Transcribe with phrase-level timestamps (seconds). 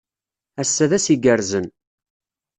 [0.61, 1.65] Ass-a d ass igerrzen.